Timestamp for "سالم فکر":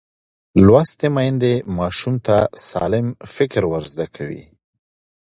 2.69-3.61